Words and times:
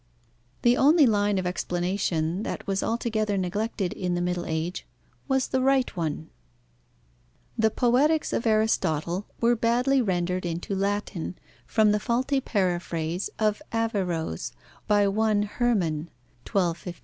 The 0.63 0.77
only 0.77 1.05
line 1.05 1.37
of 1.37 1.45
explanation 1.45 2.41
that 2.41 2.65
was 2.65 2.81
altogether 2.81 3.37
neglected 3.37 3.93
in 3.93 4.15
the 4.15 4.19
Middle 4.19 4.47
Age 4.47 4.87
was 5.27 5.49
the 5.49 5.61
right 5.61 5.95
one. 5.95 6.31
The 7.55 7.69
Poetics 7.69 8.33
of 8.33 8.47
Aristotle 8.47 9.27
were 9.39 9.55
badly 9.55 10.01
rendered 10.01 10.43
into 10.43 10.73
Latin, 10.73 11.35
from 11.67 11.91
the 11.91 11.99
faulty 11.99 12.41
paraphrase 12.41 13.29
of 13.37 13.61
Averroes, 13.71 14.53
by 14.87 15.07
one 15.07 15.43
Hermann 15.43 16.09
(1256). 16.51 16.99